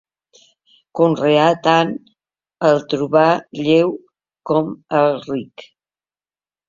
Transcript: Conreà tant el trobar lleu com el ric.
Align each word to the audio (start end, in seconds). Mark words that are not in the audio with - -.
Conreà 0.99 1.43
tant 1.67 1.91
el 2.69 2.81
trobar 2.95 3.29
lleu 3.67 3.93
com 4.53 4.73
el 5.03 5.15
ric. 5.29 5.69